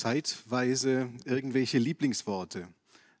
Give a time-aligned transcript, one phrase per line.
[0.00, 2.66] Zeitweise irgendwelche Lieblingsworte.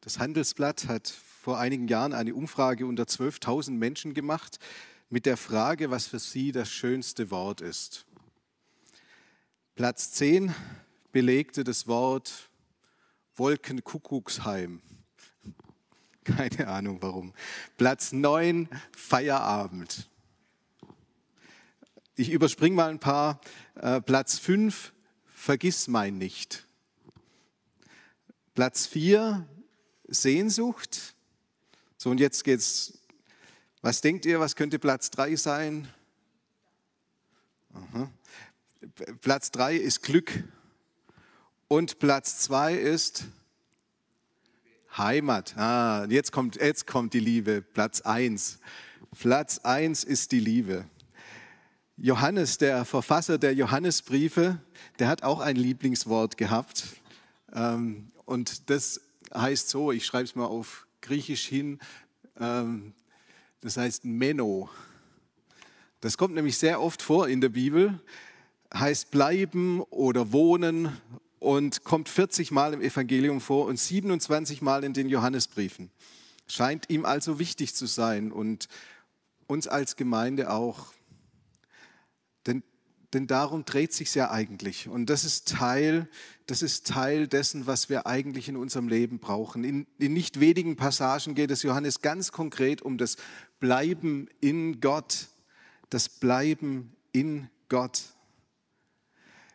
[0.00, 4.58] Das Handelsblatt hat vor einigen Jahren eine Umfrage unter 12.000 Menschen gemacht
[5.10, 8.06] mit der Frage, was für sie das schönste Wort ist.
[9.74, 10.54] Platz 10
[11.12, 12.48] belegte das Wort
[13.36, 14.80] Wolkenkuckucksheim.
[16.24, 17.34] Keine Ahnung warum.
[17.76, 20.08] Platz 9 Feierabend.
[22.16, 23.38] Ich überspringe mal ein paar.
[23.74, 24.94] Äh, Platz 5
[25.26, 26.66] Vergiss mein nicht.
[28.54, 29.46] Platz 4
[30.08, 31.14] Sehnsucht.
[31.96, 32.98] So, und jetzt geht's.
[33.82, 35.88] Was denkt ihr, was könnte Platz 3 sein?
[37.72, 38.10] Aha.
[39.20, 40.44] Platz 3 ist Glück.
[41.68, 43.24] Und Platz 2 ist
[44.96, 45.56] Heimat.
[45.56, 47.62] Ah, jetzt kommt, jetzt kommt die Liebe.
[47.62, 48.58] Platz 1.
[49.18, 50.84] Platz 1 ist die Liebe.
[51.96, 54.58] Johannes, der Verfasser der Johannesbriefe,
[54.98, 56.84] der hat auch ein Lieblingswort gehabt.
[58.30, 59.00] Und das
[59.34, 61.80] heißt so, ich schreibe es mal auf Griechisch hin,
[62.38, 62.92] ähm,
[63.60, 64.70] das heißt Menno.
[66.00, 68.00] Das kommt nämlich sehr oft vor in der Bibel,
[68.72, 70.96] heißt bleiben oder wohnen
[71.40, 75.90] und kommt 40 Mal im Evangelium vor und 27 Mal in den Johannesbriefen.
[76.46, 78.68] Scheint ihm also wichtig zu sein und
[79.48, 80.94] uns als Gemeinde auch.
[82.46, 82.62] Denn,
[83.12, 84.88] denn darum dreht sich ja eigentlich.
[84.88, 86.08] Und das ist Teil,
[86.46, 89.64] das ist Teil dessen, was wir eigentlich in unserem Leben brauchen.
[89.64, 93.16] In, in nicht wenigen Passagen geht es Johannes ganz konkret um das
[93.58, 95.28] Bleiben in Gott.
[95.90, 98.02] Das Bleiben in Gott.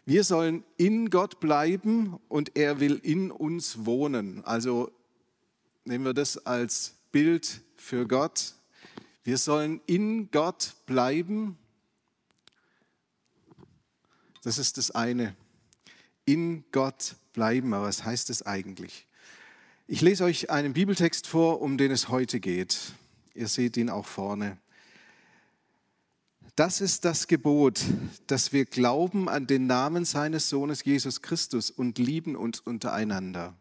[0.06, 4.44] Wir sollen in Gott bleiben und er will in uns wohnen.
[4.46, 4.92] Also
[5.86, 8.54] nehmen wir das als Bild für Gott.
[9.24, 11.58] Wir sollen in Gott bleiben
[14.46, 15.36] das ist das eine.
[16.26, 17.74] In Gott bleiben.
[17.74, 19.08] Aber was heißt das eigentlich?
[19.88, 22.94] Ich lese euch einen Bibeltext vor, um den es heute geht.
[23.34, 24.58] Ihr seht ihn auch vorne.
[26.56, 27.82] Das ist das Gebot,
[28.28, 33.54] dass wir glauben an den Namen seines Sohnes Jesus Christus und lieben uns untereinander,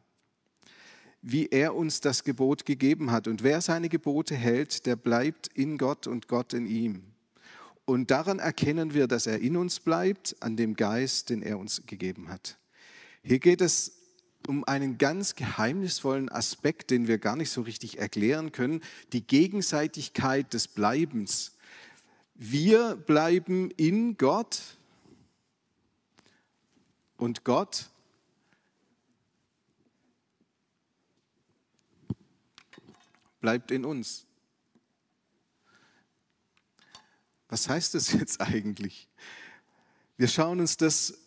[1.20, 3.26] wie er uns das Gebot gegeben hat.
[3.26, 7.13] Und wer seine Gebote hält, der bleibt in Gott und Gott in ihm.
[7.86, 11.82] Und daran erkennen wir, dass er in uns bleibt, an dem Geist, den er uns
[11.86, 12.58] gegeben hat.
[13.22, 13.92] Hier geht es
[14.46, 20.52] um einen ganz geheimnisvollen Aspekt, den wir gar nicht so richtig erklären können, die Gegenseitigkeit
[20.52, 21.56] des Bleibens.
[22.34, 24.60] Wir bleiben in Gott
[27.16, 27.90] und Gott
[33.40, 34.23] bleibt in uns.
[37.54, 39.06] Was heißt das jetzt eigentlich?
[40.16, 41.20] Wir schauen uns das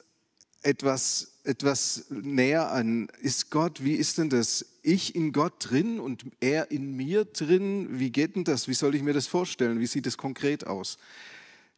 [0.62, 3.08] etwas, etwas näher an.
[3.22, 4.66] Ist Gott, wie ist denn das?
[4.84, 7.98] Ich in Gott drin und er in mir drin?
[7.98, 8.68] Wie geht denn das?
[8.68, 9.80] Wie soll ich mir das vorstellen?
[9.80, 10.98] Wie sieht das konkret aus?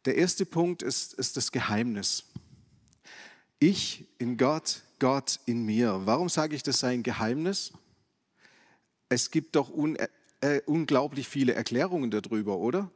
[0.04, 2.24] Der erste Punkt ist, ist das Geheimnis.
[3.60, 6.00] Ich in Gott, Gott in mir.
[6.06, 7.72] Warum sage ich, das sei ein Geheimnis?
[9.08, 9.96] Es gibt doch un,
[10.40, 12.90] äh, unglaublich viele Erklärungen darüber, oder?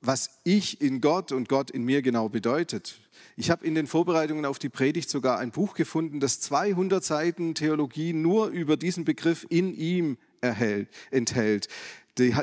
[0.00, 3.00] Was ich in Gott und Gott in mir genau bedeutet.
[3.36, 7.54] Ich habe in den Vorbereitungen auf die Predigt sogar ein Buch gefunden, das 200 Seiten
[7.54, 11.68] Theologie nur über diesen Begriff in ihm erhält, enthält.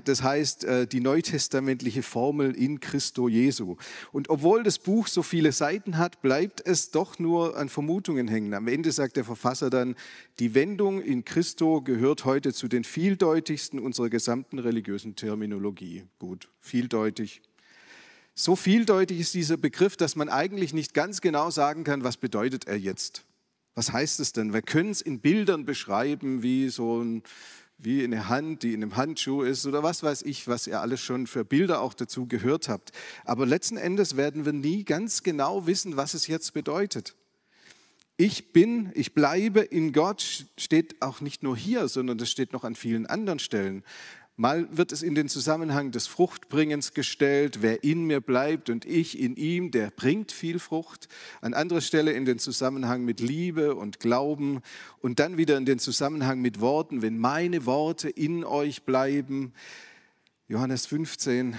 [0.05, 3.75] Das heißt, äh, die neutestamentliche Formel in Christo Jesu.
[4.11, 8.53] Und obwohl das Buch so viele Seiten hat, bleibt es doch nur an Vermutungen hängen.
[8.53, 9.95] Am Ende sagt der Verfasser dann,
[10.39, 16.05] die Wendung in Christo gehört heute zu den vieldeutigsten unserer gesamten religiösen Terminologie.
[16.19, 17.41] Gut, vieldeutig.
[18.33, 22.67] So vieldeutig ist dieser Begriff, dass man eigentlich nicht ganz genau sagen kann, was bedeutet
[22.67, 23.25] er jetzt.
[23.75, 24.53] Was heißt es denn?
[24.53, 27.23] Wir können es in Bildern beschreiben, wie so ein
[27.77, 31.01] wie eine Hand, die in einem Handschuh ist oder was weiß ich, was ihr alles
[31.01, 32.91] schon für Bilder auch dazu gehört habt.
[33.25, 37.15] Aber letzten Endes werden wir nie ganz genau wissen, was es jetzt bedeutet.
[38.17, 42.63] Ich bin, ich bleibe in Gott steht auch nicht nur hier, sondern das steht noch
[42.63, 43.83] an vielen anderen Stellen.
[44.37, 49.17] Mal wird es in den Zusammenhang des Fruchtbringens gestellt, wer in mir bleibt und ich
[49.17, 51.07] in ihm, der bringt viel Frucht.
[51.39, 54.61] An anderer Stelle in den Zusammenhang mit Liebe und Glauben
[54.99, 59.53] und dann wieder in den Zusammenhang mit Worten, wenn meine Worte in euch bleiben.
[60.49, 61.55] Johannes 15,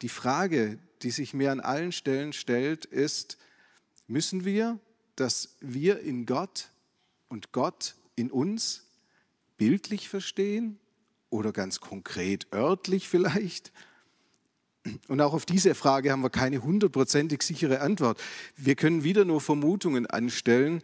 [0.00, 3.36] die Frage, die sich mir an allen Stellen stellt, ist,
[4.06, 4.78] müssen wir,
[5.14, 6.70] dass wir in Gott
[7.28, 8.86] und Gott in uns
[9.58, 10.78] bildlich verstehen?
[11.30, 13.72] Oder ganz konkret örtlich vielleicht?
[15.08, 18.20] Und auch auf diese Frage haben wir keine hundertprozentig sichere Antwort.
[18.56, 20.82] Wir können wieder nur Vermutungen anstellen.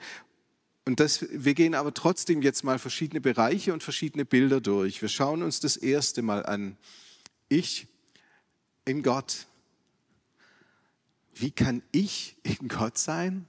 [0.85, 5.01] Und das, wir gehen aber trotzdem jetzt mal verschiedene Bereiche und verschiedene Bilder durch.
[5.01, 6.77] Wir schauen uns das erste Mal an.
[7.49, 7.87] Ich
[8.85, 9.47] in Gott.
[11.35, 13.47] Wie kann ich in Gott sein?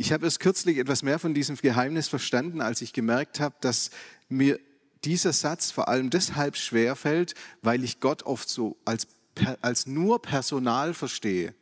[0.00, 3.90] Ich habe erst kürzlich etwas mehr von diesem Geheimnis verstanden, als ich gemerkt habe, dass
[4.28, 4.60] mir
[5.02, 9.08] dieser Satz vor allem deshalb schwer fällt, weil ich Gott oft so als,
[9.60, 11.52] als nur Personal verstehe.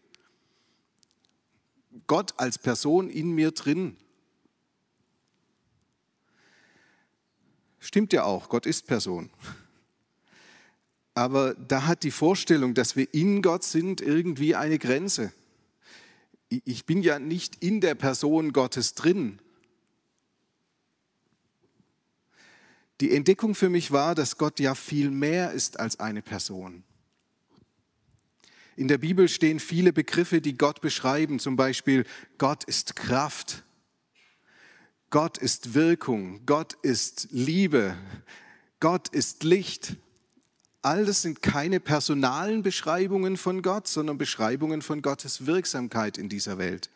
[2.07, 3.97] Gott als Person in mir drin.
[7.79, 9.31] Stimmt ja auch, Gott ist Person.
[11.15, 15.33] Aber da hat die Vorstellung, dass wir in Gott sind, irgendwie eine Grenze
[16.49, 19.41] ich bin ja nicht in der Person Gottes drin.
[23.01, 26.83] Die Entdeckung für mich war, dass Gott ja viel mehr ist als eine Person.
[28.77, 32.05] In der Bibel stehen viele Begriffe, die Gott beschreiben, zum Beispiel
[32.39, 33.65] Gott ist Kraft,
[35.11, 37.97] Gott ist Wirkung, Gott ist Liebe,
[38.81, 39.97] Gott ist Licht,
[40.87, 46.59] all das sind keine personalen Beschreibungen von Gott, sondern Beschreibungen von Gottes Wirksamkeit in dieser
[46.59, 46.91] Welt.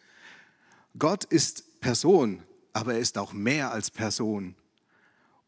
[0.96, 2.40] Gott ist Person,
[2.72, 4.54] aber er ist auch mehr als Person.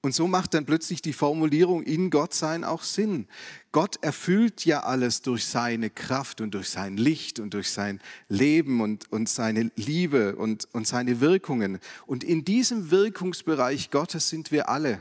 [0.00, 3.28] Und so macht dann plötzlich die Formulierung in Gott sein auch Sinn.
[3.70, 8.80] Gott erfüllt ja alles durch seine Kraft und durch sein Licht und durch sein Leben
[8.80, 11.78] und, und seine Liebe und, und seine Wirkungen.
[12.06, 15.00] Und in diesem Wirkungsbereich Gottes sind wir alle.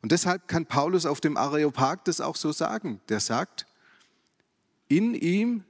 [0.00, 3.00] Und deshalb kann Paulus auf dem Areopag das auch so sagen.
[3.08, 3.66] Der sagt,
[4.88, 5.64] in ihm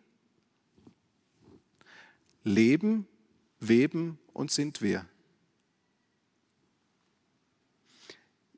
[2.44, 3.06] leben,
[3.60, 5.06] weben und sind wir.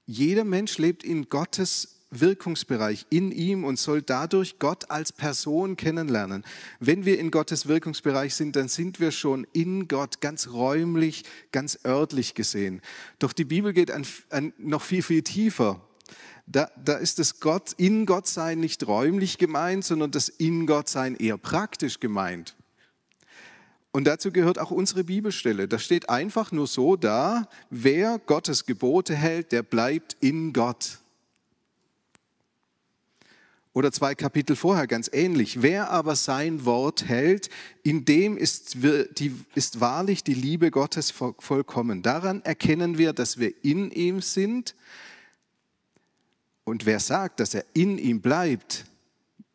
[0.06, 6.44] Jeder Mensch lebt in Gottes Wirkungsbereich in ihm und soll dadurch Gott als Person kennenlernen.
[6.80, 11.78] Wenn wir in Gottes Wirkungsbereich sind, dann sind wir schon in Gott ganz räumlich, ganz
[11.84, 12.80] örtlich gesehen.
[13.18, 15.80] Doch die Bibel geht an, an noch viel, viel tiefer.
[16.46, 20.88] Da, da ist das Gott, in Gott sein nicht räumlich gemeint, sondern das in Gott
[20.88, 22.56] sein eher praktisch gemeint.
[23.92, 25.66] Und dazu gehört auch unsere Bibelstelle.
[25.66, 30.99] Da steht einfach nur so da, wer Gottes Gebote hält, der bleibt in Gott.
[33.72, 35.62] Oder zwei Kapitel vorher ganz ähnlich.
[35.62, 37.50] Wer aber sein Wort hält,
[37.84, 42.02] in dem ist, die, ist wahrlich die Liebe Gottes vollkommen.
[42.02, 44.74] Daran erkennen wir, dass wir in ihm sind.
[46.64, 48.86] Und wer sagt, dass er in ihm bleibt,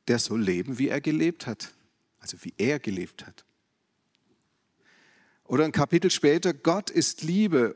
[0.08, 1.74] der soll leben, wie er gelebt hat.
[2.20, 3.44] Also wie er gelebt hat.
[5.44, 7.76] Oder ein Kapitel später, Gott ist Liebe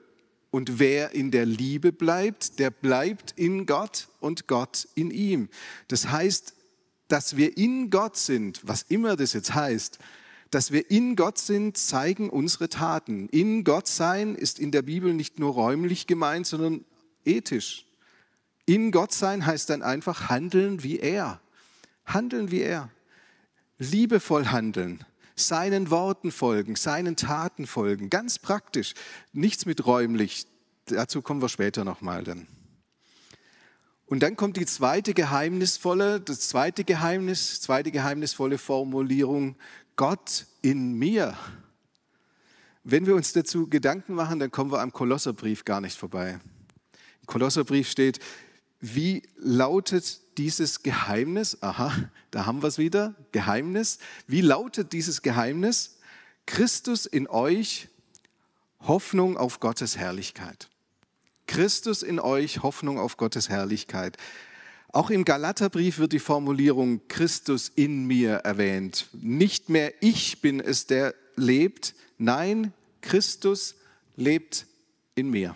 [0.52, 5.50] und wer in der Liebe bleibt, der bleibt in Gott und Gott in ihm.
[5.88, 6.56] Das heißt,
[7.08, 10.00] dass wir in Gott sind, was immer das jetzt heißt,
[10.52, 13.30] dass wir in Gott sind, zeigen unsere Taten.
[13.30, 16.86] In Gott sein ist in der Bibel nicht nur räumlich gemeint, sondern
[17.26, 17.86] ethisch.
[18.66, 21.40] In Gott sein heißt dann einfach handeln wie er.
[22.06, 22.90] Handeln wie er.
[23.78, 25.06] Liebevoll handeln,
[25.40, 28.94] seinen Worten folgen, seinen Taten folgen, ganz praktisch,
[29.34, 30.48] nichts mit räumlich.
[30.86, 32.48] Dazu kommen wir später nochmal dann.
[34.06, 39.56] Und dann kommt die zweite geheimnisvolle, das zweite Geheimnis, zweite geheimnisvolle Formulierung,
[39.96, 41.38] Gott in mir.
[42.84, 46.40] Wenn wir uns dazu Gedanken machen, dann kommen wir am Kolosserbrief gar nicht vorbei.
[47.22, 48.20] Im Kolosserbrief steht,
[48.80, 51.62] wie lautet dieses Geheimnis?
[51.62, 51.94] Aha,
[52.32, 54.00] da haben wir es wieder, Geheimnis.
[54.26, 55.98] Wie lautet dieses Geheimnis?
[56.46, 57.90] Christus in euch,
[58.80, 60.70] Hoffnung auf Gottes Herrlichkeit.
[61.46, 64.16] Christus in euch, Hoffnung auf Gottes Herrlichkeit.
[64.94, 69.08] Auch im Galaterbrief wird die Formulierung Christus in mir erwähnt.
[69.12, 73.76] Nicht mehr ich bin es, der lebt, nein, Christus
[74.16, 74.66] lebt
[75.16, 75.56] in mir.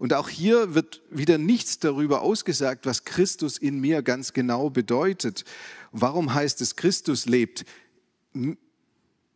[0.00, 5.44] Und auch hier wird wieder nichts darüber ausgesagt, was Christus in mir ganz genau bedeutet.
[5.92, 7.66] Warum heißt es, Christus lebt?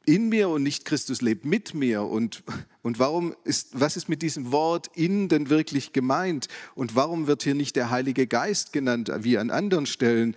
[0.07, 2.03] in mir und nicht Christus lebt mit mir?
[2.03, 2.43] Und,
[2.83, 6.49] und warum ist, was ist mit diesem Wort in denn wirklich gemeint?
[6.75, 10.35] Und warum wird hier nicht der Heilige Geist genannt, wie an anderen Stellen?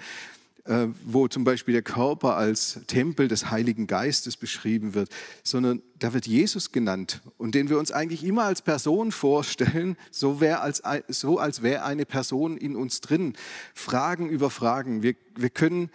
[0.67, 5.09] Äh, wo zum Beispiel der Körper als Tempel des Heiligen Geistes beschrieben wird,
[5.41, 10.41] sondern da wird Jesus genannt und den wir uns eigentlich immer als Person vorstellen, so,
[10.41, 13.37] wär als, so als wäre eine Person in uns drin.
[13.73, 15.03] Fragen über Fragen.
[15.03, 15.89] Wir, wir können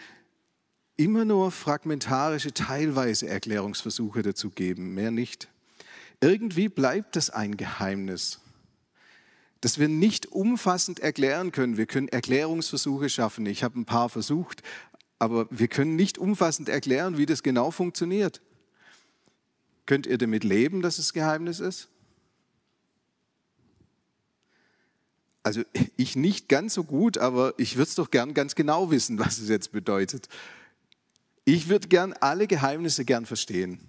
[0.97, 5.49] immer nur fragmentarische, teilweise Erklärungsversuche dazu geben, mehr nicht.
[6.23, 8.41] Irgendwie bleibt das ein Geheimnis
[9.63, 11.77] das wir nicht umfassend erklären können.
[11.77, 13.47] Wir können Erklärungsversuche schaffen.
[13.47, 14.61] Ich habe ein paar versucht,
[15.21, 18.43] aber wir können nicht umfassend erklären, wie das genau funktioniert.
[19.87, 21.89] Könnt ihr damit leben, dass es Geheimnis ist?
[25.45, 25.63] Also
[25.97, 29.39] ich nicht ganz so gut, aber ich würde es doch gern ganz genau wissen, was
[29.39, 30.29] es jetzt bedeutet.
[31.45, 33.81] Ich würde gern alle Geheimnisse gern verstehen.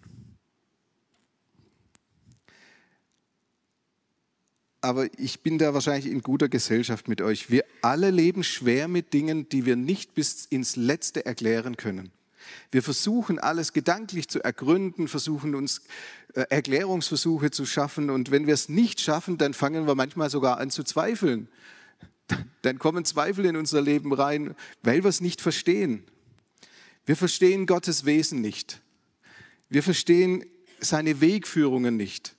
[4.83, 7.49] Aber ich bin da wahrscheinlich in guter Gesellschaft mit euch.
[7.49, 12.11] Wir alle leben schwer mit Dingen, die wir nicht bis ins Letzte erklären können.
[12.69, 15.83] Wir versuchen alles gedanklich zu ergründen, versuchen uns
[16.33, 20.57] äh, Erklärungsversuche zu schaffen und wenn wir es nicht schaffen, dann fangen wir manchmal sogar
[20.57, 21.47] an zu zweifeln.
[22.61, 26.03] Dann kommen Zweifel in unser Leben rein, weil wir es nicht verstehen.
[27.05, 28.81] Wir verstehen Gottes Wesen nicht.
[29.69, 30.45] Wir verstehen
[30.81, 32.35] seine Wegführungen nicht.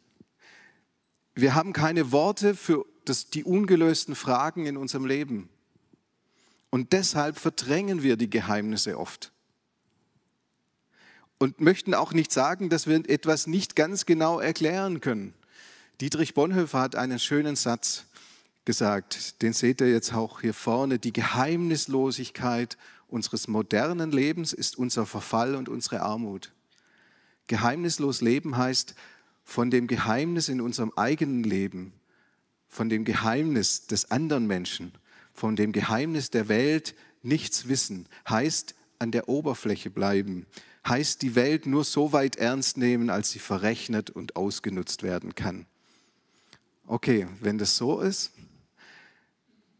[1.35, 5.49] Wir haben keine Worte für das, die ungelösten Fragen in unserem Leben.
[6.71, 9.33] Und deshalb verdrängen wir die Geheimnisse oft.
[11.39, 15.35] Und möchten auch nicht sagen, dass wir etwas nicht ganz genau erklären können.
[16.01, 18.07] Dietrich Bonhoeffer hat einen schönen Satz
[18.65, 20.99] gesagt, den seht ihr jetzt auch hier vorne.
[20.99, 26.53] Die Geheimnislosigkeit unseres modernen Lebens ist unser Verfall und unsere Armut.
[27.47, 28.95] Geheimnislos leben heißt,
[29.45, 31.93] von dem Geheimnis in unserem eigenen Leben,
[32.67, 34.93] von dem Geheimnis des anderen Menschen,
[35.33, 40.47] von dem Geheimnis der Welt nichts wissen, heißt an der Oberfläche bleiben,
[40.87, 45.67] heißt die Welt nur so weit ernst nehmen, als sie verrechnet und ausgenutzt werden kann.
[46.87, 48.33] Okay, wenn das so ist,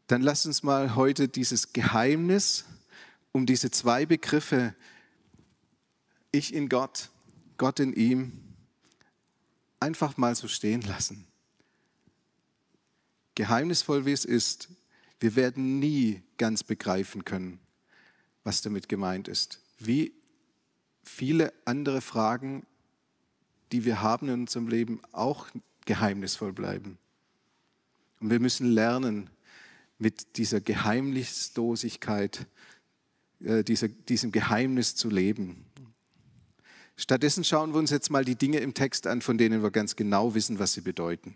[0.07, 2.65] dann lass uns mal heute dieses Geheimnis
[3.33, 4.75] um diese zwei Begriffe,
[6.31, 7.11] ich in Gott,
[7.57, 8.54] Gott in ihm,
[9.85, 11.27] einfach mal so stehen lassen.
[13.35, 14.71] Geheimnisvoll wie es ist,
[15.21, 17.61] wir werden nie ganz begreifen können,
[18.45, 19.61] was damit gemeint ist.
[19.79, 20.13] Wie
[21.03, 22.65] viele andere Fragen,
[23.73, 25.49] die wir haben in unserem Leben, auch
[25.85, 26.99] geheimnisvoll bleiben.
[28.21, 29.29] Und wir müssen lernen,
[29.99, 32.47] mit dieser Geheimnislosigkeit,
[33.41, 35.67] äh, dieser, diesem Geheimnis zu leben.
[36.97, 39.97] Stattdessen schauen wir uns jetzt mal die Dinge im Text an, von denen wir ganz
[39.97, 41.35] genau wissen, was sie bedeuten.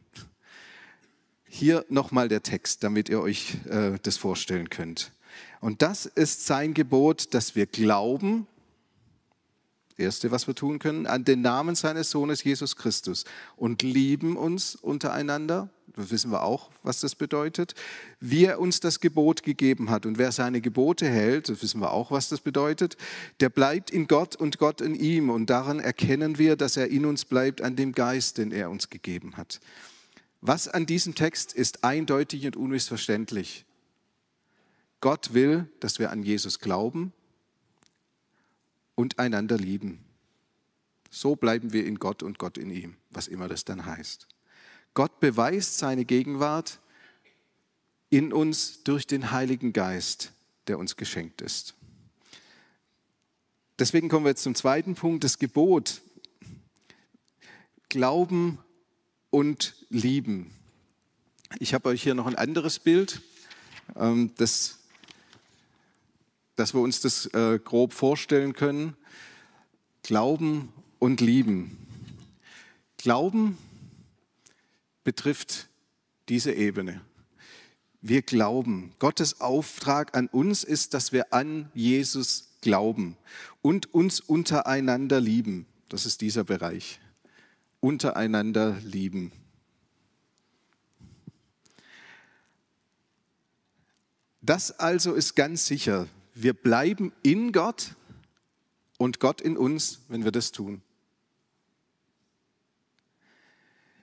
[1.44, 5.12] Hier nochmal der Text, damit ihr euch äh, das vorstellen könnt.
[5.60, 8.46] Und das ist sein Gebot, dass wir glauben,
[9.98, 13.24] Erste, was wir tun können, an den Namen seines Sohnes Jesus Christus
[13.56, 15.70] und lieben uns untereinander.
[15.96, 17.74] Das wissen wir auch, was das bedeutet.
[18.20, 21.90] Wie er uns das Gebot gegeben hat und wer seine Gebote hält, das wissen wir
[21.90, 22.96] auch, was das bedeutet,
[23.40, 25.30] der bleibt in Gott und Gott in ihm.
[25.30, 28.90] Und daran erkennen wir, dass er in uns bleibt, an dem Geist, den er uns
[28.90, 29.58] gegeben hat.
[30.40, 33.64] Was an diesem Text ist eindeutig und unmissverständlich.
[35.00, 37.12] Gott will, dass wir an Jesus glauben
[38.98, 40.04] und einander lieben.
[41.08, 44.26] So bleiben wir in Gott und Gott in ihm, was immer das dann heißt.
[44.92, 46.80] Gott beweist seine Gegenwart
[48.10, 50.32] in uns durch den Heiligen Geist,
[50.66, 51.74] der uns geschenkt ist.
[53.78, 56.00] Deswegen kommen wir jetzt zum zweiten Punkt, das Gebot.
[57.88, 58.58] Glauben
[59.30, 60.50] und lieben.
[61.60, 63.22] Ich habe euch hier noch ein anderes Bild.
[63.94, 64.77] Ähm, das
[66.58, 68.96] dass wir uns das äh, grob vorstellen können.
[70.02, 71.78] Glauben und lieben.
[72.96, 73.56] Glauben
[75.04, 75.68] betrifft
[76.28, 77.00] diese Ebene.
[78.00, 78.92] Wir glauben.
[78.98, 83.16] Gottes Auftrag an uns ist, dass wir an Jesus glauben
[83.62, 85.64] und uns untereinander lieben.
[85.88, 86.98] Das ist dieser Bereich.
[87.78, 89.30] Untereinander lieben.
[94.42, 96.08] Das also ist ganz sicher,
[96.42, 97.96] wir bleiben in Gott
[98.96, 100.82] und Gott in uns, wenn wir das tun.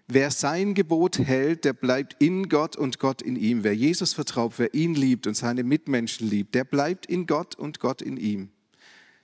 [0.08, 3.64] Wer sein Gebot hält, der bleibt in Gott und Gott in ihm.
[3.64, 7.80] Wer Jesus vertraut, wer ihn liebt und seine Mitmenschen liebt, der bleibt in Gott und
[7.80, 8.50] Gott in ihm.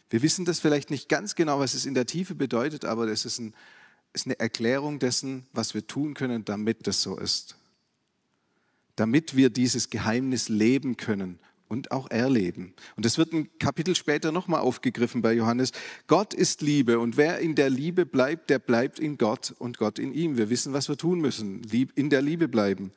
[0.10, 3.25] Wir wissen das vielleicht nicht ganz genau, was es in der Tiefe bedeutet, aber es
[3.25, 3.53] ist, ein,
[4.13, 7.58] ist eine Erklärung dessen, was wir tun können, damit das so ist.
[8.96, 11.39] Damit wir dieses Geheimnis leben können
[11.72, 12.74] und auch erleben.
[12.98, 15.72] Und das wird ein Kapitel später nochmal aufgegriffen bei Johannes.
[16.06, 19.98] Gott ist Liebe und wer in der Liebe bleibt, der bleibt in Gott und Gott
[19.98, 20.36] in ihm.
[20.36, 21.62] Wir wissen, was wir tun müssen.
[21.96, 22.92] In der Liebe bleiben.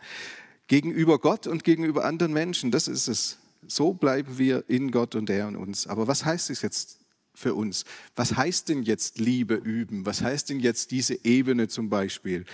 [0.67, 3.39] Gegenüber Gott und gegenüber anderen Menschen, das ist es.
[3.69, 5.87] So bleiben wir in Gott und er in uns.
[5.87, 6.99] Aber was heißt es jetzt
[7.33, 7.85] für uns?
[8.17, 10.05] Was heißt denn jetzt Liebe üben?
[10.05, 12.45] Was heißt denn jetzt diese Ebene zum Beispiel?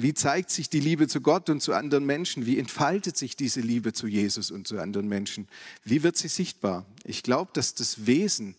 [0.00, 2.46] Wie zeigt sich die Liebe zu Gott und zu anderen Menschen?
[2.46, 5.48] Wie entfaltet sich diese Liebe zu Jesus und zu anderen Menschen?
[5.82, 6.86] Wie wird sie sichtbar?
[7.02, 8.54] Ich glaube, dass das Wesen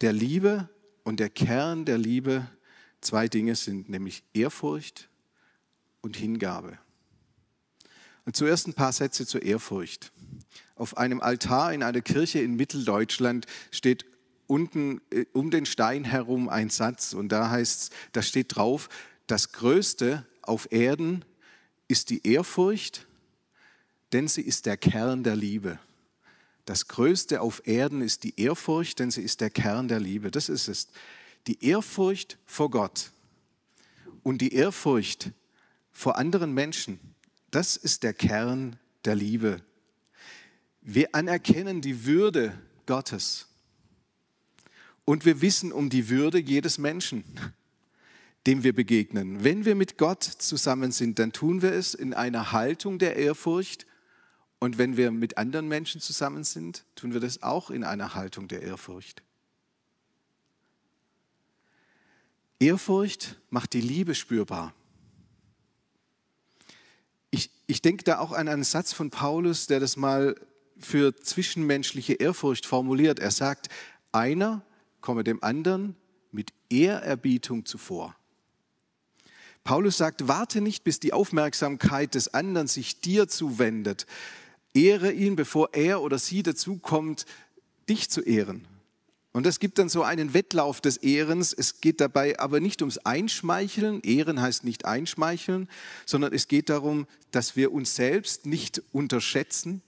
[0.00, 0.68] der Liebe
[1.02, 2.46] und der Kern der Liebe
[3.00, 5.08] zwei Dinge sind, nämlich Ehrfurcht
[6.00, 6.78] und Hingabe.
[8.24, 10.12] Und zuerst ein paar Sätze zur Ehrfurcht.
[10.76, 14.04] Auf einem Altar in einer Kirche in Mitteldeutschland steht
[14.46, 18.88] unten äh, um den Stein herum ein Satz und da heißt da steht drauf,
[19.26, 21.24] das Größte auf Erden
[21.88, 23.06] ist die Ehrfurcht,
[24.12, 25.78] denn sie ist der Kern der Liebe.
[26.64, 30.30] Das Größte auf Erden ist die Ehrfurcht, denn sie ist der Kern der Liebe.
[30.30, 30.88] Das ist es.
[31.46, 33.10] Die Ehrfurcht vor Gott
[34.22, 35.32] und die Ehrfurcht
[35.90, 37.00] vor anderen Menschen,
[37.50, 39.60] das ist der Kern der Liebe.
[40.80, 43.48] Wir anerkennen die Würde Gottes
[45.04, 47.24] und wir wissen um die Würde jedes Menschen
[48.46, 49.44] dem wir begegnen.
[49.44, 53.86] Wenn wir mit Gott zusammen sind, dann tun wir es in einer Haltung der Ehrfurcht.
[54.58, 58.48] Und wenn wir mit anderen Menschen zusammen sind, tun wir das auch in einer Haltung
[58.48, 59.22] der Ehrfurcht.
[62.58, 64.72] Ehrfurcht macht die Liebe spürbar.
[67.30, 70.36] Ich, ich denke da auch an einen Satz von Paulus, der das mal
[70.78, 73.18] für zwischenmenschliche Ehrfurcht formuliert.
[73.18, 73.68] Er sagt,
[74.12, 74.64] einer
[75.00, 75.96] komme dem anderen
[76.30, 78.16] mit Ehrerbietung zuvor.
[79.64, 84.06] Paulus sagt, warte nicht, bis die Aufmerksamkeit des anderen sich dir zuwendet.
[84.74, 87.26] Ehre ihn, bevor er oder sie dazu kommt,
[87.88, 88.66] dich zu ehren.
[89.32, 91.54] Und es gibt dann so einen Wettlauf des Ehrens.
[91.54, 94.02] Es geht dabei aber nicht ums Einschmeicheln.
[94.02, 95.68] Ehren heißt nicht einschmeicheln,
[96.04, 99.80] sondern es geht darum, dass wir uns selbst nicht unterschätzen,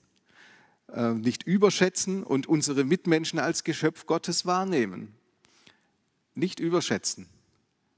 [0.90, 5.12] äh, nicht überschätzen und unsere Mitmenschen als Geschöpf Gottes wahrnehmen.
[6.34, 7.26] Nicht überschätzen,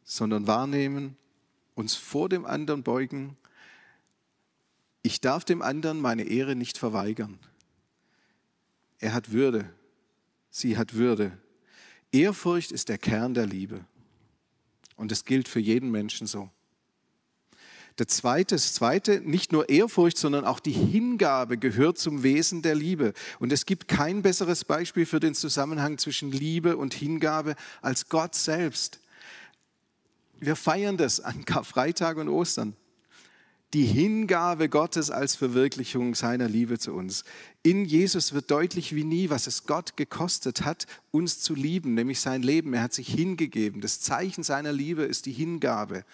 [0.04, 1.16] sondern wahrnehmen
[1.76, 3.36] uns vor dem anderen beugen.
[5.02, 7.38] Ich darf dem anderen meine Ehre nicht verweigern.
[8.98, 9.70] Er hat Würde,
[10.50, 11.38] sie hat Würde.
[12.10, 13.84] Ehrfurcht ist der Kern der Liebe.
[14.96, 16.50] Und es gilt für jeden Menschen so.
[17.98, 22.74] Der zweite, das zweite, nicht nur Ehrfurcht, sondern auch die Hingabe gehört zum Wesen der
[22.74, 23.12] Liebe.
[23.38, 28.34] Und es gibt kein besseres Beispiel für den Zusammenhang zwischen Liebe und Hingabe als Gott
[28.34, 29.00] selbst.
[30.38, 32.77] Wir feiern das an Karfreitag und Ostern.
[33.75, 37.25] Die Hingabe Gottes als Verwirklichung seiner Liebe zu uns.
[37.62, 42.20] In Jesus wird deutlich wie nie, was es Gott gekostet hat, uns zu lieben, nämlich
[42.20, 42.75] sein Leben.
[42.75, 43.81] Er hat sich hingegeben.
[43.81, 46.05] Das Zeichen seiner Liebe ist die Hingabe.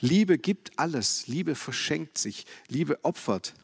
[0.00, 1.26] Liebe gibt alles.
[1.28, 2.44] Liebe verschenkt sich.
[2.68, 3.54] Liebe opfert.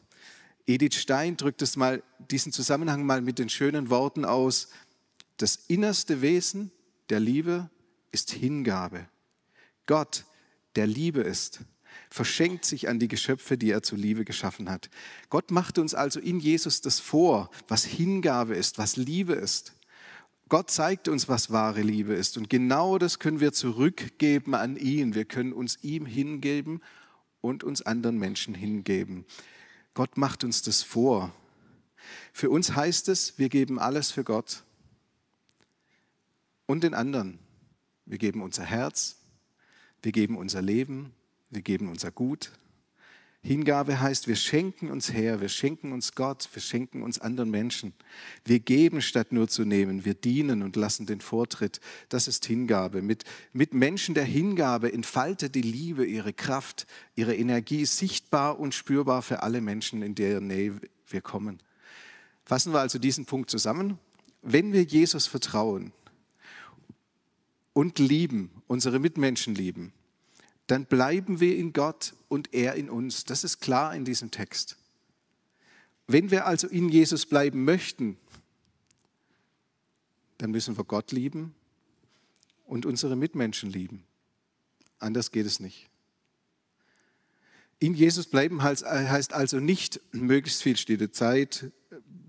[0.65, 4.69] Edith Stein drückt es mal, diesen Zusammenhang mal mit den schönen Worten aus.
[5.37, 6.71] Das innerste Wesen
[7.09, 7.69] der Liebe
[8.11, 9.07] ist Hingabe.
[9.87, 10.25] Gott,
[10.75, 11.61] der Liebe ist,
[12.09, 14.89] verschenkt sich an die Geschöpfe, die er zu Liebe geschaffen hat.
[15.29, 19.73] Gott macht uns also in Jesus das vor, was Hingabe ist, was Liebe ist.
[20.49, 22.37] Gott zeigt uns, was wahre Liebe ist.
[22.37, 25.13] Und genau das können wir zurückgeben an ihn.
[25.13, 26.81] Wir können uns ihm hingeben
[27.41, 29.25] und uns anderen Menschen hingeben.
[29.93, 31.33] Gott macht uns das vor.
[32.31, 34.63] Für uns heißt es, wir geben alles für Gott
[36.65, 37.39] und den anderen.
[38.05, 39.17] Wir geben unser Herz,
[40.07, 41.11] wir geben unser Leben,
[41.49, 42.53] wir geben unser Gut.
[43.41, 47.91] Hingabe heißt, wir schenken uns her, wir schenken uns Gott, wir schenken uns anderen Menschen.
[48.45, 51.81] Wir geben statt nur zu nehmen, wir dienen und lassen den Vortritt.
[52.07, 53.01] Das ist Hingabe.
[53.01, 59.21] Mit, mit Menschen der Hingabe entfaltet die Liebe ihre Kraft, ihre Energie sichtbar und spürbar
[59.21, 61.61] für alle Menschen, in deren Nähe wir kommen.
[62.45, 63.99] Fassen wir also diesen Punkt zusammen.
[64.41, 65.91] Wenn wir Jesus vertrauen,
[67.77, 69.93] und lieben, unsere Mitmenschen lieben,
[70.67, 73.23] dann bleiben wir in Gott und er in uns.
[73.23, 74.77] Das ist klar in diesem Text.
[76.07, 78.17] Wenn wir also in Jesus bleiben möchten,
[80.37, 81.55] dann müssen wir Gott lieben
[82.65, 84.03] und unsere Mitmenschen lieben.
[84.99, 85.89] Anders geht es nicht.
[87.79, 91.71] In Jesus bleiben heißt also nicht möglichst viel stille Zeit,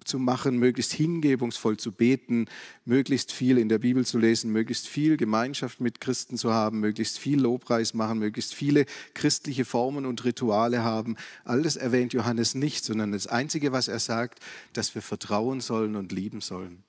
[0.09, 2.47] zu machen, möglichst hingebungsvoll zu beten,
[2.85, 7.19] möglichst viel in der Bibel zu lesen, möglichst viel Gemeinschaft mit Christen zu haben, möglichst
[7.19, 11.17] viel Lobpreis machen, möglichst viele christliche Formen und Rituale haben.
[11.45, 14.41] All das erwähnt Johannes nicht, sondern das Einzige, was er sagt,
[14.73, 16.83] dass wir vertrauen sollen und lieben sollen.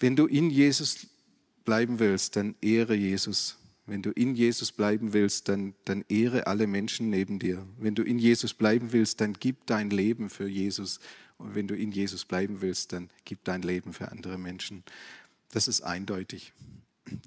[0.00, 1.06] Wenn du in Jesus
[1.64, 3.59] bleiben willst, dann ehre Jesus.
[3.90, 7.66] Wenn du in Jesus bleiben willst, dann, dann ehre alle Menschen neben dir.
[7.76, 11.00] Wenn du in Jesus bleiben willst, dann gib dein Leben für Jesus.
[11.38, 14.84] Und wenn du in Jesus bleiben willst, dann gib dein Leben für andere Menschen.
[15.50, 16.52] Das ist eindeutig.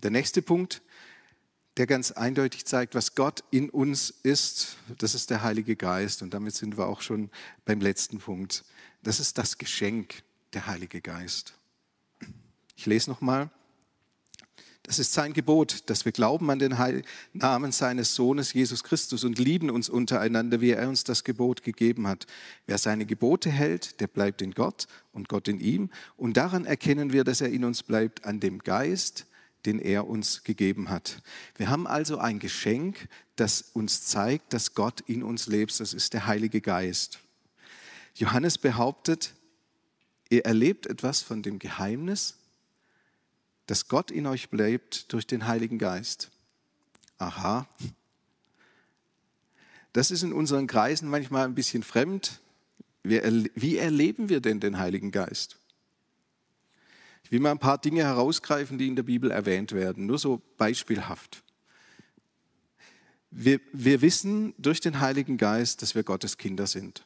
[0.04, 0.82] Der nächste Punkt,
[1.76, 6.22] der ganz eindeutig zeigt, was Gott in uns ist, das ist der Heilige Geist.
[6.22, 7.30] Und damit sind wir auch schon
[7.66, 8.64] beim letzten Punkt.
[9.02, 10.24] Das ist das Geschenk,
[10.54, 11.56] der Heilige Geist.
[12.78, 13.50] Ich lese nochmal.
[14.84, 16.76] Das ist sein Gebot, dass wir glauben an den
[17.32, 22.06] Namen seines Sohnes Jesus Christus und lieben uns untereinander, wie er uns das Gebot gegeben
[22.06, 22.28] hat.
[22.68, 25.90] Wer seine Gebote hält, der bleibt in Gott und Gott in ihm.
[26.18, 29.26] Und daran erkennen wir, dass er in uns bleibt, an dem Geist,
[29.66, 31.22] den er uns gegeben hat.
[31.56, 35.80] Wir haben also ein Geschenk, das uns zeigt, dass Gott in uns lebt.
[35.80, 37.20] Das ist der Heilige Geist.
[38.16, 39.34] Johannes behauptet,
[40.30, 42.36] ihr erlebt etwas von dem Geheimnis
[43.66, 46.32] dass Gott in euch bleibt durch den Heiligen Geist.
[47.18, 47.68] Aha.
[49.94, 52.42] Das ist in unseren Kreisen manchmal ein bisschen fremd.
[53.04, 55.58] Wie erleben wir denn den Heiligen Geist?
[57.24, 60.42] Ich will mal ein paar Dinge herausgreifen, die in der Bibel erwähnt werden, nur so
[60.58, 61.44] beispielhaft.
[63.32, 67.06] Wir, wir wissen durch den Heiligen Geist, dass wir Gottes Kinder sind.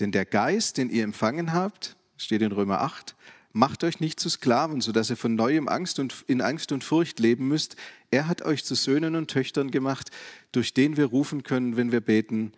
[0.00, 3.14] Denn der Geist, den ihr empfangen habt, steht in Römer 8,
[3.52, 7.20] Macht euch nicht zu Sklaven, sodass ihr von neuem Angst und, in Angst und Furcht
[7.20, 7.76] leben müsst.
[8.10, 10.10] Er hat euch zu Söhnen und Töchtern gemacht,
[10.52, 12.52] durch den wir rufen können, wenn wir beten,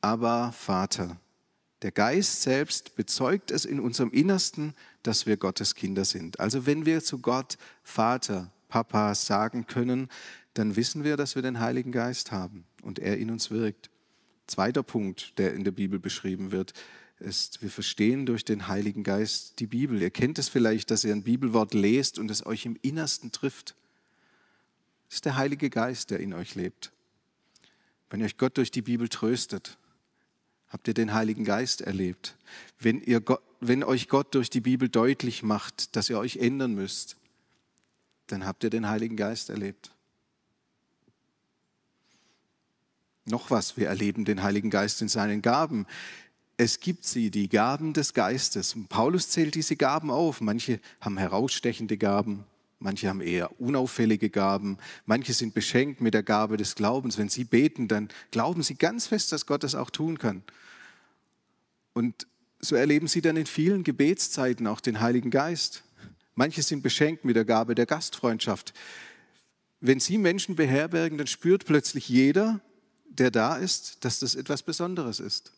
[0.00, 1.20] aber Vater.
[1.82, 6.40] Der Geist selbst bezeugt es in unserem Innersten, dass wir Gottes Kinder sind.
[6.40, 10.08] Also wenn wir zu Gott Vater, Papa sagen können,
[10.54, 13.90] dann wissen wir, dass wir den Heiligen Geist haben und er in uns wirkt.
[14.46, 16.72] Zweiter Punkt, der in der Bibel beschrieben wird
[17.20, 20.00] ist, wir verstehen durch den Heiligen Geist die Bibel.
[20.00, 23.74] Ihr kennt es vielleicht, dass ihr ein Bibelwort lest und es euch im Innersten trifft.
[25.08, 26.92] Es ist der Heilige Geist, der in euch lebt.
[28.10, 29.78] Wenn euch Gott durch die Bibel tröstet,
[30.68, 32.36] habt ihr den Heiligen Geist erlebt.
[32.78, 36.74] Wenn, ihr Gott, wenn euch Gott durch die Bibel deutlich macht, dass ihr euch ändern
[36.74, 37.16] müsst,
[38.28, 39.90] dann habt ihr den Heiligen Geist erlebt.
[43.24, 45.86] Noch was, wir erleben den Heiligen Geist in seinen Gaben
[46.60, 48.74] es gibt sie, die Gaben des Geistes.
[48.74, 50.40] Und Paulus zählt diese Gaben auf.
[50.40, 52.44] Manche haben herausstechende Gaben,
[52.80, 57.16] manche haben eher unauffällige Gaben, manche sind beschenkt mit der Gabe des Glaubens.
[57.16, 60.42] Wenn sie beten, dann glauben sie ganz fest, dass Gott das auch tun kann.
[61.92, 62.26] Und
[62.58, 65.84] so erleben sie dann in vielen Gebetszeiten auch den Heiligen Geist.
[66.34, 68.74] Manche sind beschenkt mit der Gabe der Gastfreundschaft.
[69.80, 72.60] Wenn sie Menschen beherbergen, dann spürt plötzlich jeder,
[73.08, 75.52] der da ist, dass das etwas Besonderes ist.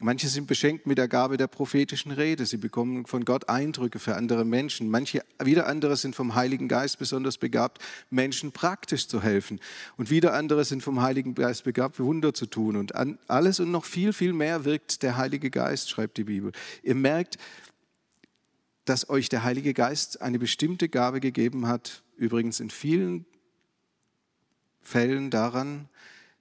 [0.00, 2.46] Manche sind beschenkt mit der Gabe der prophetischen Rede.
[2.46, 4.88] Sie bekommen von Gott Eindrücke für andere Menschen.
[4.88, 9.58] Manche, wieder andere sind vom Heiligen Geist besonders begabt, Menschen praktisch zu helfen.
[9.96, 12.76] Und wieder andere sind vom Heiligen Geist begabt, Wunder zu tun.
[12.76, 16.52] Und an alles und noch viel, viel mehr wirkt der Heilige Geist, schreibt die Bibel.
[16.84, 17.36] Ihr merkt,
[18.84, 23.26] dass euch der Heilige Geist eine bestimmte Gabe gegeben hat, übrigens in vielen
[24.80, 25.88] Fällen daran,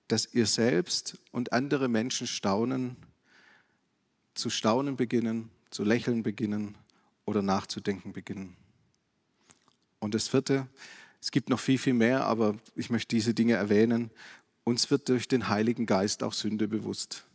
[0.08, 2.98] dass ihr selbst und andere Menschen staunen,
[4.38, 6.76] zu staunen beginnen, zu lächeln beginnen
[7.26, 8.56] oder nachzudenken beginnen.
[10.00, 10.68] Und das vierte,
[11.22, 14.12] es gibt noch viel, viel mehr, aber ich möchte diese Dinge erwähnen.
[14.64, 17.26] Uns wird durch den Heiligen Geist auch Sünde bewusst.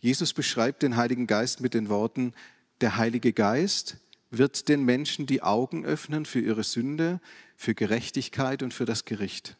[0.00, 2.34] Jesus beschreibt den Heiligen Geist mit den Worten,
[2.80, 3.96] der Heilige Geist
[4.30, 7.20] wird den Menschen die Augen öffnen für ihre Sünde,
[7.56, 9.56] für Gerechtigkeit und für das Gericht.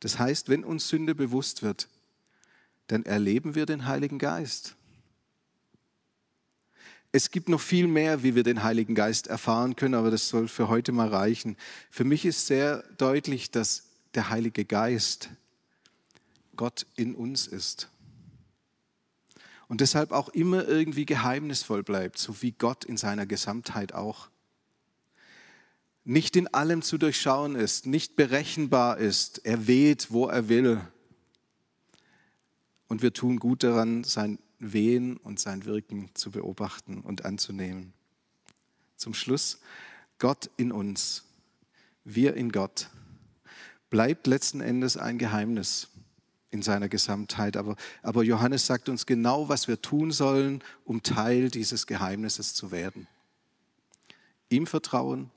[0.00, 1.88] Das heißt, wenn uns Sünde bewusst wird,
[2.86, 4.76] dann erleben wir den Heiligen Geist
[7.14, 10.48] es gibt noch viel mehr, wie wir den Heiligen Geist erfahren können, aber das soll
[10.48, 11.56] für heute mal reichen.
[11.88, 15.30] Für mich ist sehr deutlich, dass der Heilige Geist
[16.56, 17.88] Gott in uns ist.
[19.68, 24.28] Und deshalb auch immer irgendwie geheimnisvoll bleibt, so wie Gott in seiner Gesamtheit auch.
[26.02, 30.80] Nicht in allem zu durchschauen ist, nicht berechenbar ist, er weht, wo er will.
[32.88, 37.92] Und wir tun gut daran, sein Wehen und sein Wirken zu beobachten und anzunehmen.
[38.96, 39.60] Zum Schluss,
[40.18, 41.24] Gott in uns,
[42.04, 42.90] wir in Gott,
[43.90, 45.88] bleibt letzten Endes ein Geheimnis.
[46.50, 47.56] in seiner Gesamtheit.
[47.56, 52.70] Aber, aber Johannes sagt uns genau, was wir tun sollen, um Teil dieses Geheimnisses zu
[52.70, 53.08] werden.
[54.50, 55.32] Ihm vertrauen.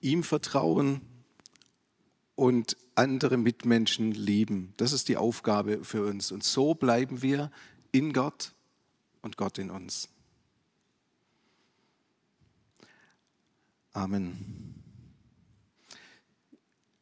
[0.00, 1.00] Ihm vertrauen
[2.34, 4.74] und andere Mitmenschen lieben.
[4.76, 6.32] Das ist die Aufgabe für uns.
[6.32, 7.50] Und so bleiben wir
[7.92, 8.52] in Gott
[9.22, 10.08] und Gott in uns.
[13.92, 14.74] Amen.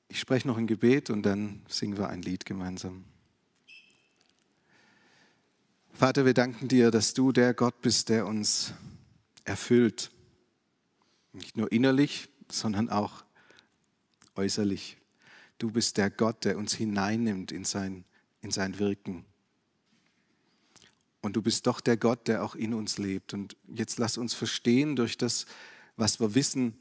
[0.09, 3.05] Ich spreche noch ein Gebet und dann singen wir ein Lied gemeinsam.
[5.93, 8.73] Vater, wir danken dir, dass du der Gott bist, der uns
[9.45, 10.11] erfüllt.
[11.33, 13.25] Nicht nur innerlich, sondern auch
[14.37, 14.97] äußerlich.
[15.59, 18.05] Du bist der Gott, der uns hineinnimmt in sein,
[18.41, 19.25] in sein Wirken.
[21.21, 23.35] Und du bist doch der Gott, der auch in uns lebt.
[23.35, 25.47] Und jetzt lass uns verstehen durch das,
[25.97, 26.77] was wir wissen,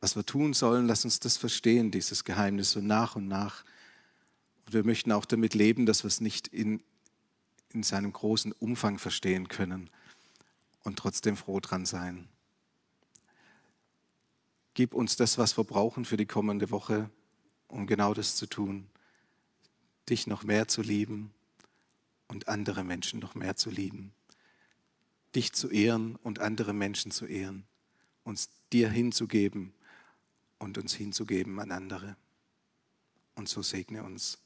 [0.00, 3.64] was wir tun sollen, lass uns das verstehen, dieses Geheimnis, so nach und nach.
[4.66, 6.82] Und wir möchten auch damit leben, dass wir es nicht in,
[7.72, 9.90] in seinem großen Umfang verstehen können
[10.82, 12.28] und trotzdem froh dran sein.
[14.74, 17.10] Gib uns das, was wir brauchen für die kommende Woche,
[17.72, 18.86] um genau das zu tun,
[20.08, 21.32] dich noch mehr zu lieben
[22.28, 24.12] und andere Menschen noch mehr zu lieben,
[25.34, 27.64] dich zu ehren und andere Menschen zu ehren,
[28.24, 29.72] uns dir hinzugeben
[30.58, 32.16] und uns hinzugeben an andere.
[33.34, 34.38] Und so segne uns.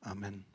[0.00, 0.46] Amen.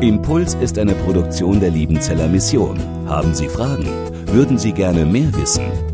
[0.00, 2.78] Impuls ist eine Produktion der Liebenzeller Mission.
[3.08, 3.86] Haben Sie Fragen?
[4.26, 5.93] Würden Sie gerne mehr wissen?